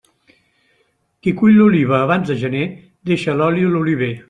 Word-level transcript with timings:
Qui 1.27 1.33
cull 1.41 1.59
l'oliva 1.61 1.99
abans 2.05 2.33
de 2.33 2.39
gener, 2.47 2.65
deixa 3.13 3.39
l'oli 3.39 3.71
a 3.71 3.71
l'oliver. 3.77 4.13